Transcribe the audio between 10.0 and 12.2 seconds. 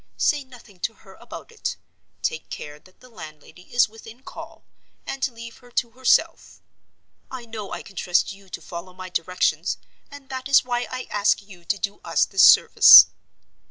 and that is why I ask you to do